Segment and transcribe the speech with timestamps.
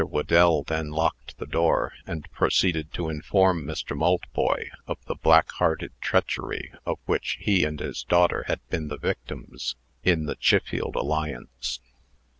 [0.03, 3.95] Whedell then locked the door, and proceeded to inform Mr.
[3.95, 8.97] Maltboy of the black hearted treachery of which he and his daughter had been the
[8.97, 11.79] victims, in the Chiffield alliance.